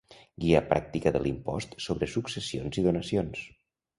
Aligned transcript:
Guia 0.43 0.61
pràctica 0.69 1.11
de 1.17 1.21
l'impost 1.25 1.77
sobre 1.87 2.09
successions 2.15 2.79
i 2.83 2.87
donacions. 2.89 3.45